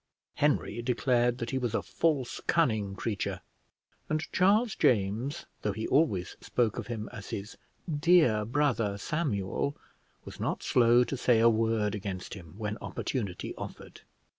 [0.33, 3.41] Henry declared that he was a false, cunning creature;
[4.09, 7.55] and Charles James, though he always spoke of him as his
[7.87, 9.77] dear brother Samuel,
[10.25, 14.01] was not slow to say a word against him when opportunity offered.